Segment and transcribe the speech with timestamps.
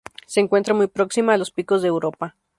[0.25, 2.35] Se encuentra muy próxima a los Picos de Europa.